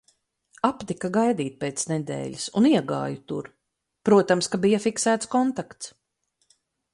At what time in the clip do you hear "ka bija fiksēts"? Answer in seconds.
4.55-5.31